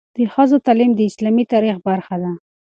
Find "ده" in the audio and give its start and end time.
2.23-2.31